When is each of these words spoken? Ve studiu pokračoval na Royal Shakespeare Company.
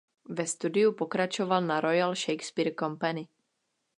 Ve 0.29 0.47
studiu 0.47 0.91
pokračoval 0.93 1.61
na 1.61 1.81
Royal 1.81 2.15
Shakespeare 2.15 2.71
Company. 2.79 3.27